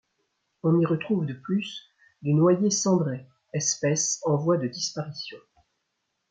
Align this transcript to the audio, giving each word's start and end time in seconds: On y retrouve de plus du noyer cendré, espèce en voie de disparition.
On 0.63 0.79
y 0.79 0.85
retrouve 0.87 1.27
de 1.27 1.33
plus 1.35 1.93
du 2.23 2.33
noyer 2.33 2.71
cendré, 2.71 3.27
espèce 3.53 4.19
en 4.25 4.35
voie 4.35 4.57
de 4.57 4.65
disparition. 4.67 5.37